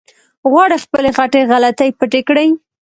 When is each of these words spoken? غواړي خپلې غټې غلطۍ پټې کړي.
غواړي 0.51 0.77
خپلې 0.83 1.09
غټې 1.17 1.41
غلطۍ 1.51 1.89
پټې 1.99 2.21
کړي. 2.27 2.47